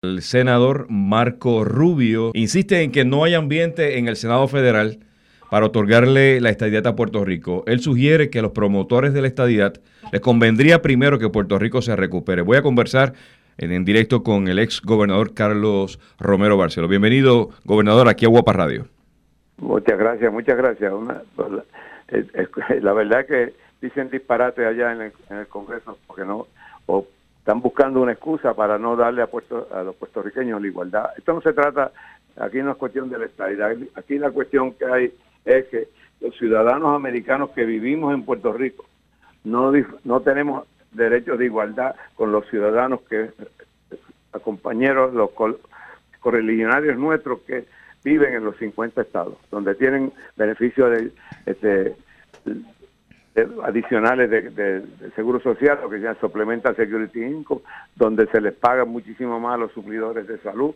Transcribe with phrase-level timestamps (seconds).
[0.00, 5.00] El senador Marco Rubio insiste en que no hay ambiente en el Senado Federal
[5.50, 7.64] para otorgarle la estadidad a Puerto Rico.
[7.66, 9.74] Él sugiere que a los promotores de la estadidad
[10.12, 12.42] les convendría primero que Puerto Rico se recupere.
[12.42, 13.14] Voy a conversar
[13.56, 16.86] en, directo con el ex gobernador Carlos Romero Barceló.
[16.86, 18.86] Bienvenido, gobernador, aquí a Guapa Radio.
[19.56, 20.92] Muchas gracias, muchas gracias.
[22.82, 23.52] la verdad que
[23.82, 25.00] dicen disparate allá en
[25.36, 26.46] el, Congreso porque no
[27.48, 31.10] están buscando una excusa para no darle a, Puerto, a los puertorriqueños la igualdad.
[31.16, 31.92] Esto no se trata,
[32.36, 35.14] aquí no es cuestión de la estabilidad, aquí la cuestión que hay
[35.46, 35.88] es que
[36.20, 38.84] los ciudadanos americanos que vivimos en Puerto Rico
[39.44, 39.72] no,
[40.04, 43.30] no tenemos derechos de igualdad con los ciudadanos que,
[44.44, 45.30] compañeros, los
[46.20, 47.64] correligionarios nuestros que
[48.04, 51.12] viven en los 50 estados, donde tienen beneficios de,
[51.46, 51.96] este,
[53.64, 54.82] adicionales de,
[55.14, 57.62] seguro social, lo que se llama Supplemental Security Income,
[57.94, 60.74] donde se les paga muchísimo más a los suplidores de salud.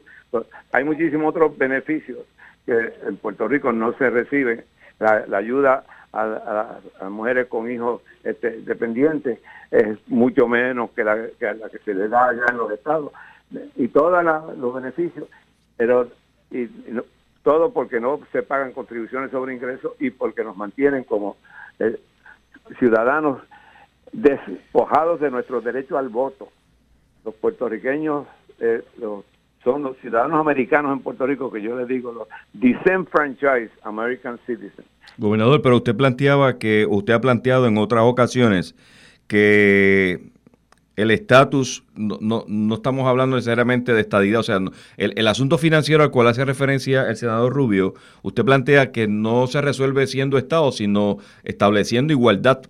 [0.73, 2.19] hay muchísimos otros beneficios
[2.65, 4.65] que en Puerto Rico no se reciben.
[4.99, 11.55] La, ayuda a, las mujeres con hijos este, dependientes es mucho menos que la, que
[11.55, 13.13] la que se les da allá en los estados.
[13.77, 14.25] Y todos
[14.57, 15.29] los beneficios,
[15.77, 16.09] pero
[16.51, 16.69] y,
[17.43, 21.37] todo porque no se pagan contribuciones sobre ingresos y porque nos mantienen como
[21.79, 21.99] eh,
[22.79, 23.41] ciudadanos
[24.13, 26.49] despojados de nuestro derecho al voto.
[27.25, 28.27] Los puertorriqueños
[28.61, 28.83] eh,
[29.65, 34.87] son los ciudadanos americanos en Puerto Rico que yo les digo los disenfranchised American citizens.
[35.19, 38.75] Gobernador, pero usted planteaba que usted ha planteado en otras ocasiones
[39.27, 40.33] que
[40.97, 44.59] el estatus, no, no, no, estamos hablando necesariamente de estadidad, o sea,
[44.97, 49.47] el, el, asunto financiero al cual hace referencia el senador Rubio, usted plantea que no
[49.47, 52.63] se resuelve siendo Estado, sino estableciendo igualdad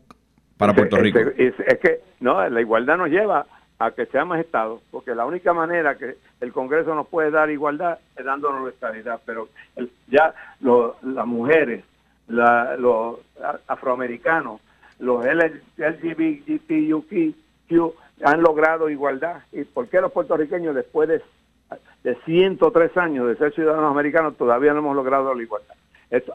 [0.57, 1.19] para Puerto Rico.
[1.19, 3.47] Es, que, no, la igualdad nos lleva
[3.81, 7.99] a que seamos Estado, porque la única manera que el Congreso nos puede dar igualdad
[8.17, 9.49] es dándonos la estabilidad, pero
[10.07, 11.83] ya las mujeres,
[12.29, 13.19] los
[13.67, 14.61] afroamericanos,
[15.01, 16.55] los LGBTQ,
[18.23, 19.43] han logrado igualdad.
[19.53, 21.23] ¿Y por qué los puertorriqueños después de,
[22.05, 25.75] de 103 años de ser ciudadanos americanos todavía no hemos logrado la igualdad?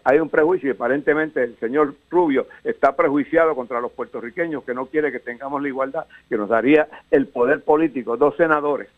[0.04, 4.88] hay un prejuicio y aparentemente el señor Rubio está prejuiciado contra los puertorriqueños que no
[4.88, 8.90] quiere que tengamos la igualdad, que nos daría el poder político, dos senadores,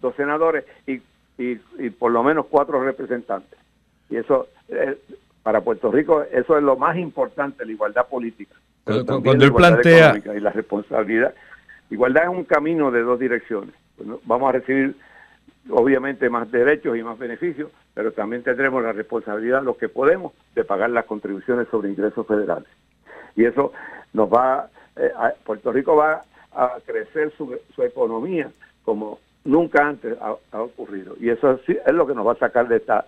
[0.00, 1.00] dos senadores y,
[1.38, 3.58] y, por lo menos cuatro representantes.
[4.10, 4.98] Y eso, eh,
[5.42, 8.54] para Puerto Rico, eso es lo más importante, la igualdad política.
[8.84, 10.22] Cuando, él plantea...
[10.36, 11.34] Y la responsabilidad
[11.90, 13.74] Igualdad es un camino de dos direcciones.
[14.24, 14.96] Vamos a recibir
[15.70, 20.64] obviamente más derechos y más beneficios, pero también tendremos la responsabilidad, los que podemos, de
[20.64, 22.68] pagar las contribuciones sobre ingresos federales.
[23.34, 23.72] Y eso
[24.12, 25.10] nos va, eh,
[25.44, 28.50] Puerto Rico va a crecer su, economía
[28.84, 31.14] como nunca antes ha, ocurrido.
[31.20, 33.04] Y eso es lo que nos va a sacar de, esta,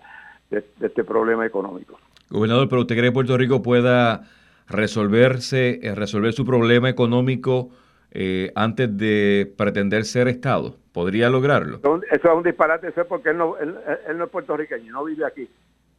[0.49, 1.97] de este problema económico.
[2.29, 4.23] Gobernador, pero usted cree que Puerto Rico pueda
[4.67, 7.69] resolverse, eh, resolver su problema económico
[8.11, 10.75] eh, antes de pretender ser Estado?
[10.91, 11.77] ¿Podría lograrlo?
[11.77, 13.75] Eso es un disparate, eso es porque él no, él,
[14.15, 15.49] no es puertorriqueño, no vive aquí.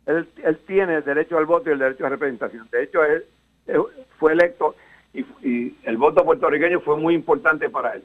[0.06, 2.68] Él, él, tiene el derecho al voto y el derecho a representación.
[2.72, 3.24] De hecho, él,
[4.18, 4.74] fue electo
[5.14, 8.02] y, el voto puertorriqueño fue muy importante para él.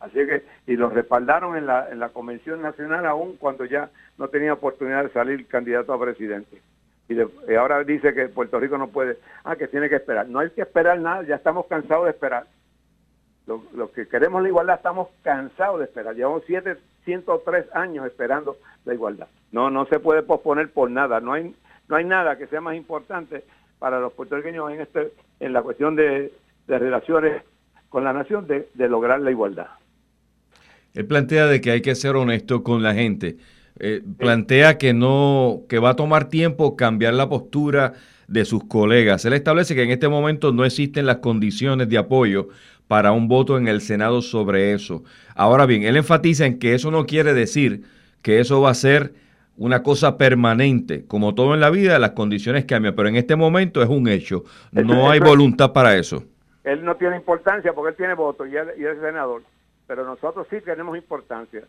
[0.00, 4.28] Así que, y lo respaldaron en la, en la Convención Nacional aún cuando ya no
[4.28, 6.60] tenía oportunidad de salir candidato a presidente.
[7.08, 10.26] Y ahora dice que Puerto Rico no puede, ah, que tiene que esperar.
[10.26, 12.46] No hay que esperar nada, ya estamos cansados de esperar.
[13.46, 16.14] Los, que queremos la igualdad estamos cansados de esperar.
[16.14, 19.28] Llevamos 703 años esperando la igualdad.
[19.52, 21.20] No, no se puede posponer por nada.
[21.20, 21.54] No hay,
[21.88, 23.44] no hay nada que sea más importante
[23.78, 26.32] para los puertorriqueños en este, en la cuestión de,
[26.66, 27.42] relaciones
[27.90, 29.66] con la nación de, lograr la igualdad.
[30.94, 33.36] Él plantea de que hay que ser honesto con la gente.
[33.80, 37.94] Eh, plantea que no, que va a tomar tiempo cambiar la postura
[38.28, 39.24] de sus colegas.
[39.24, 42.48] Él establece que en este momento no existen las condiciones de apoyo
[42.86, 45.02] para un voto en el Senado sobre eso.
[45.34, 47.82] Ahora bien, él enfatiza en que eso no quiere decir
[48.22, 49.14] que eso va a ser
[49.56, 51.04] una cosa permanente.
[51.06, 54.44] Como todo en la vida, las condiciones cambian, pero en este momento es un hecho.
[54.72, 56.24] No hay voluntad para eso.
[56.64, 59.42] Él no tiene importancia porque él tiene voto y él, es senador,
[59.86, 61.62] pero nosotros sí tenemos importancia.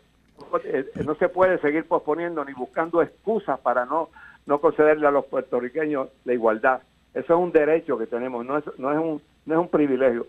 [1.04, 4.10] No se puede seguir posponiendo ni buscando excusas para no,
[4.46, 6.82] no concederle a los puertorriqueños la igualdad.
[7.14, 10.26] Eso es un derecho que tenemos, no es, no es, un, no es un privilegio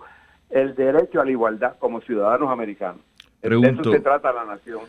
[0.50, 3.02] el derecho a la igualdad como ciudadanos americanos.
[3.42, 4.82] de eso se trata la nación.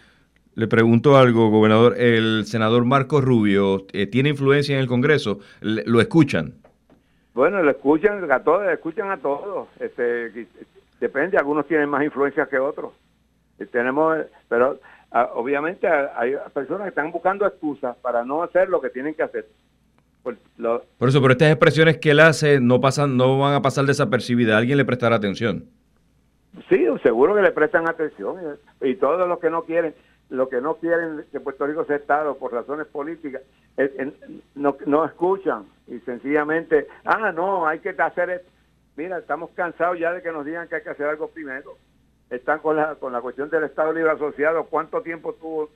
[0.55, 1.94] Le pregunto algo, gobernador.
[1.99, 5.38] El senador Marco Rubio eh, tiene influencia en el Congreso.
[5.61, 6.55] ¿Lo escuchan?
[7.35, 9.69] Bueno, lo escuchan a todos, escuchan a todos.
[9.79, 10.49] Este,
[11.00, 12.93] depende, algunos tienen más influencia que otros.
[13.66, 14.19] Tenemos,
[14.49, 14.78] pero
[15.10, 19.22] ah, obviamente hay personas que están buscando excusas para no hacer lo que tienen que
[19.22, 19.46] hacer.
[20.22, 20.37] Por,
[20.99, 24.56] por, eso, pero estas expresiones que él hace no pasan, no van a pasar desapercibidas.
[24.56, 25.64] ¿Alguien le prestará atención?
[26.69, 28.37] Sí, seguro que le prestan atención.
[28.81, 29.94] Y todos los que no quieren,
[30.28, 33.43] lo que no quieren que Puerto Rico sea Estado por razones políticas,
[34.55, 38.50] no, no escuchan y sencillamente, ah, no, hay que hacer esto.
[38.96, 41.76] Mira, estamos cansados ya de que nos digan que hay que hacer algo primero.
[42.31, 44.65] Están con la, con la cuestión del Estado Libre Asociado.
[44.65, 45.71] ¿Cuánto tiempo estuvo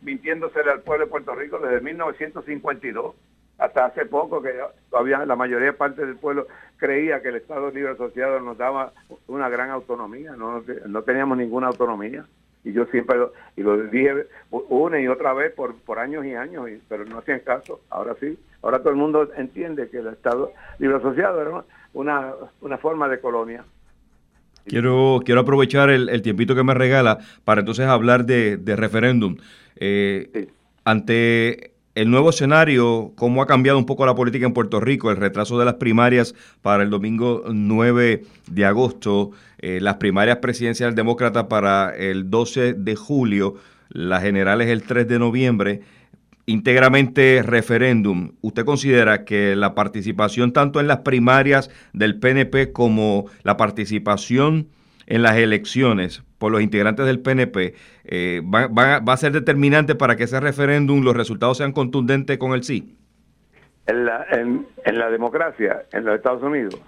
[0.00, 1.58] mintiéndose al pueblo de Puerto Rico?
[1.58, 3.14] Desde 1952
[3.58, 4.54] hasta hace poco, que
[4.88, 6.46] todavía la mayoría parte del pueblo
[6.76, 8.92] creía que el Estado Libre Asociado nos daba
[9.26, 10.32] una gran autonomía.
[10.36, 12.24] No, no teníamos ninguna autonomía
[12.64, 16.34] y yo siempre lo, y lo dije una y otra vez por, por años y
[16.34, 17.80] años, pero no hacían caso.
[17.90, 21.64] Ahora sí, ahora todo el mundo entiende que el Estado Libre Asociado era
[21.94, 23.64] una, una forma de colonia.
[24.68, 29.36] Quiero, quiero aprovechar el, tiempito que me regala para entonces hablar de, referéndum.
[29.76, 30.48] Eh,
[30.84, 35.16] ante el nuevo escenario, cómo ha cambiado un poco la política en Puerto Rico, el
[35.16, 36.32] retraso de las primarias
[36.62, 42.94] para el domingo 9 de agosto, eh, las primarias presidenciales demócratas para el 12 de
[42.94, 43.56] julio,
[43.88, 45.80] las generales el 3 de noviembre,
[46.48, 48.32] íntegramente referéndum.
[48.40, 54.68] ¿Usted considera que la participación tanto en las primarias del PNP como la participación
[55.06, 57.74] en las elecciones por los integrantes del PNP
[58.04, 62.62] eh, va, a ser determinante para que ese referéndum, los resultados sean contundentes con el
[62.62, 62.96] sí?
[63.86, 66.80] En la, democracia, en los Estados Unidos,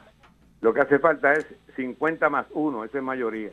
[0.62, 1.46] lo que hace falta es
[1.76, 3.52] 50 más 1, esa es mayoría.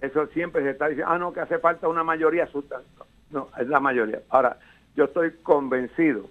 [0.00, 3.06] Eso siempre se está diciendo, ah, no, que hace falta una mayoría sustancial.
[3.30, 4.20] No, es la mayoría.
[4.28, 4.58] Ahora,
[4.96, 6.28] yo estoy convencido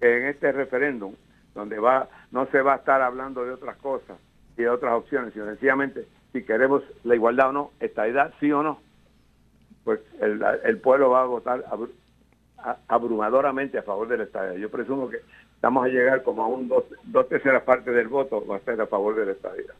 [0.00, 1.14] que en este referéndum,
[1.54, 4.18] donde va no se va a estar hablando de otras cosas
[4.56, 8.50] y de otras opciones, sino sencillamente si queremos la igualdad o no, esta edad sí
[8.52, 8.80] o no,
[9.84, 11.64] pues el, pueblo va a votar
[12.88, 14.58] abrumadoramente a favor de la estadía.
[14.58, 15.18] Yo presumo que
[15.60, 18.86] vamos a llegar como a un dos, terceras partes del voto va a ser a
[18.86, 19.72] favor de la estadía.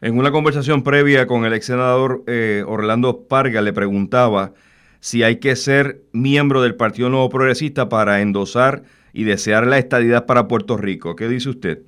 [0.00, 4.52] En una conversación previa con el ex senador eh, Orlando Parga le preguntaba
[5.00, 8.82] si hay que ser miembro del Partido Nuevo Progresista para endosar
[9.12, 11.16] y desear la estadidad para Puerto Rico.
[11.16, 11.80] ¿Qué dice usted?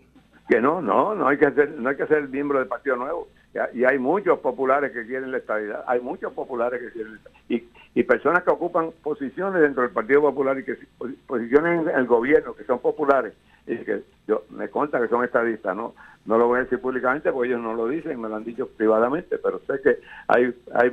[0.48, 3.28] Que no, no, no hay que ser, no hay que ser miembro del Partido Nuevo
[3.74, 7.18] y hay muchos populares que quieren la estabilidad, hay muchos populares que quieren
[7.50, 7.62] y,
[7.94, 10.78] y personas que ocupan posiciones dentro del Partido Popular y que
[11.26, 13.34] posiciones en el gobierno que son populares
[13.66, 15.94] y que yo me consta que son estadistas, no
[16.24, 18.68] no lo voy a decir públicamente porque ellos no lo dicen, me lo han dicho
[18.68, 19.98] privadamente, pero sé que
[20.28, 20.90] hay hay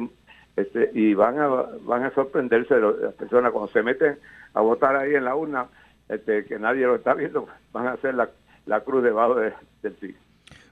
[0.56, 4.18] este y van a van a sorprenderse las personas cuando se meten
[4.54, 5.68] a votar ahí en la urna,
[6.08, 8.30] este que nadie lo está viendo, van a hacer la,
[8.66, 10.16] la cruz debajo de, del sí.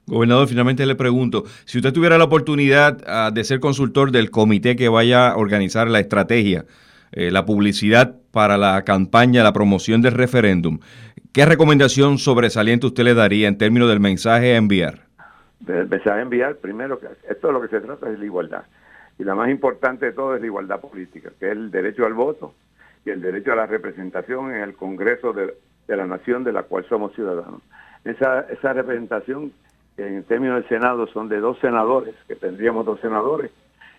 [0.08, 4.78] Gobernador, finalmente le pregunto, si usted tuviera la oportunidad ah, de ser consultor del comité
[4.78, 6.64] que vaya a organizar la estrategia,
[7.12, 10.80] eh, la publicidad para la campaña, la promoción del referéndum,
[11.34, 15.08] ¿qué recomendación sobresaliente usted le daría en términos del mensaje a enviar?
[15.68, 18.64] El mensaje a enviar, primero, que esto es lo que se trata es la igualdad.
[19.20, 22.14] Y la más importante de todo es la igualdad política, que es el derecho al
[22.14, 22.54] voto
[23.06, 25.56] y el derecho a la representación en el Congreso de,
[25.88, 27.62] de la nación de la cual somos ciudadanos.
[28.04, 29.52] Esa, esa representación
[29.98, 33.52] en términos del Senado son de dos senadores, que tendríamos dos senadores,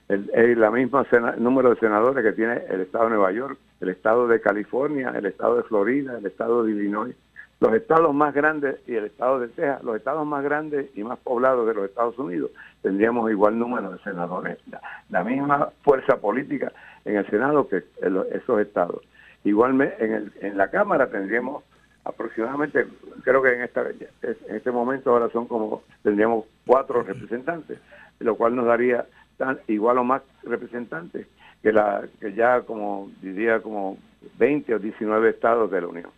[0.09, 1.07] el, el la misma
[1.37, 5.27] número de senadores que tiene el Estado de Nueva York, el Estado de California, el
[5.27, 7.15] Estado de Florida, el Estado de Illinois,
[7.61, 11.19] los estados más grandes y el Estado de Texas, los estados más grandes y más
[11.19, 12.51] poblados de los Estados Unidos,
[12.83, 14.59] tendríamos igual número de senadores.
[15.11, 16.73] La, misma fuerza política
[17.05, 17.83] en el Senado que
[18.33, 19.03] esos estados.
[19.45, 21.65] Igualmente en, la Cámara tendríamos
[22.05, 22.87] aproximadamente,
[23.23, 23.69] creo que en
[24.55, 27.79] este momento ahora son como, tendríamos cuatro representantes,
[28.21, 31.27] lo cual nos daría tan, igual o más representantes
[31.63, 33.99] que, la, que ya como diría como
[34.39, 36.18] 20 o 19 estados de la Unión.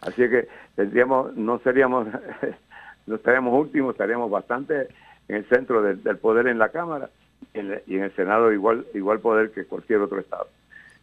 [0.00, 2.06] Así que tendríamos, no seríamos,
[3.06, 4.88] no estaríamos últimos, estaríamos bastante
[5.28, 7.10] en el centro del, poder en la Cámara
[7.54, 10.48] y en el Senado igual, igual poder que cualquier otro estado.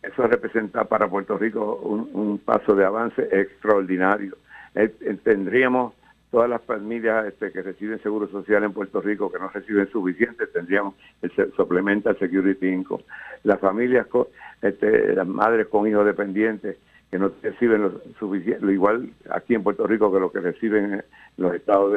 [0.04, 4.38] Eso representa para Puerto Rico un, paso de avance extraordinario.
[4.76, 5.94] Eh, eh, tendríamos
[6.30, 10.46] todas las familias este, que reciben seguro social en Puerto Rico que no reciben suficiente,
[10.48, 13.04] tendríamos el Supplemental Security Income.
[13.44, 14.28] Las familias, con,
[14.62, 16.78] este, las madres con hijos dependientes
[17.12, 21.04] que no reciben lo suficiente, lo igual aquí en Puerto Rico que lo que reciben
[21.38, 21.94] los estados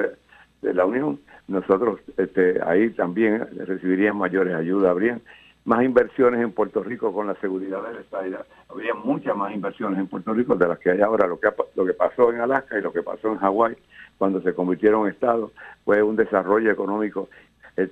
[0.62, 5.23] de, la Unión, nosotros este, ahí también recibiríamos mayores ayudas, habrían
[5.64, 8.45] más inversiones en Puerto Rico con la seguridad del Estado.
[8.69, 11.26] Habría muchas más inversiones en Puerto Rico de las que hay ahora.
[11.26, 13.76] Lo que, lo que pasó en Alaska y lo que pasó en Hawái
[14.19, 15.52] cuando se convirtieron en Estado
[15.85, 17.29] fue un desarrollo económico
[17.76, 17.83] que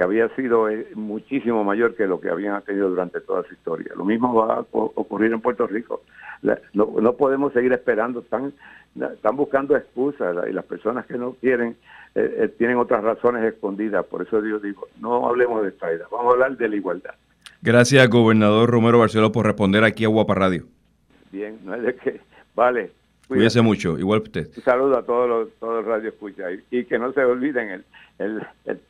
[0.00, 3.92] que había sido eh, muchísimo mayor que lo que habían tenido durante toda su historia.
[3.94, 6.00] Lo mismo va a ocurrir en Puerto Rico.
[6.72, 8.54] no, no, podemos seguir esperando, están,
[8.98, 11.76] están buscando excusas y las personas que no quieren
[12.14, 14.06] eh, eh, tienen otras razones escondidas.
[14.06, 17.14] Por eso yo digo, no hablemos de esta vamos a hablar de la igualdad.
[17.60, 20.64] Gracias, gobernador Romero Barceló, por responder aquí a Guapa Radio.
[21.30, 22.20] Bien, no es de que,
[22.54, 22.90] vale.
[23.30, 24.48] Cuídese mucho, igual usted.
[24.56, 27.84] Un saludo a todos los, todos radio escucha y, que no se olviden
[28.18, 28.42] el,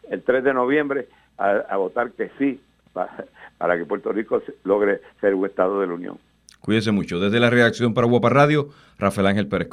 [0.09, 2.59] el, 3 de noviembre a, votar que sí
[2.94, 6.18] para, que Puerto Rico logre ser un Estado de la Unión.
[6.61, 7.20] Cuídese mucho.
[7.20, 9.68] Desde la reacción para Guapa Radio, Rafael Ángel Pérez